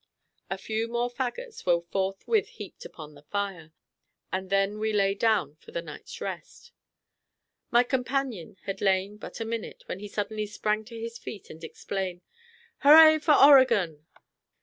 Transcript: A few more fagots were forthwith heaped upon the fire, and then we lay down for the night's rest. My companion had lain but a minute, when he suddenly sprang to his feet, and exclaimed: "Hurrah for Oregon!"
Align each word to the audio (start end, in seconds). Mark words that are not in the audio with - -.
A 0.49 0.57
few 0.57 0.87
more 0.87 1.11
fagots 1.11 1.63
were 1.63 1.79
forthwith 1.91 2.47
heaped 2.47 2.85
upon 2.85 3.13
the 3.13 3.21
fire, 3.21 3.71
and 4.31 4.49
then 4.49 4.79
we 4.79 4.91
lay 4.91 5.13
down 5.13 5.57
for 5.57 5.71
the 5.71 5.81
night's 5.83 6.19
rest. 6.19 6.71
My 7.69 7.83
companion 7.83 8.57
had 8.63 8.81
lain 8.81 9.17
but 9.17 9.39
a 9.39 9.45
minute, 9.45 9.83
when 9.85 9.99
he 9.99 10.07
suddenly 10.07 10.47
sprang 10.47 10.85
to 10.85 10.99
his 10.99 11.19
feet, 11.19 11.51
and 11.51 11.63
exclaimed: 11.63 12.23
"Hurrah 12.79 13.19
for 13.19 13.35
Oregon!" 13.35 14.07